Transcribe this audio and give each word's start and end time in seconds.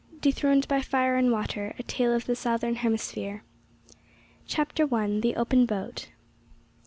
DETHRONED 0.19 0.67
BY 0.67 0.81
FIRE 0.81 1.15
AND 1.17 1.31
WATER 1.31 1.75
A 1.77 1.83
TALE 1.83 2.13
OF 2.15 2.25
THE 2.25 2.35
SOUTHERN 2.35 2.77
HEMISPHERE. 2.77 3.43
THE 4.47 5.33
OPEN 5.37 5.67
BOAT. 5.67 6.09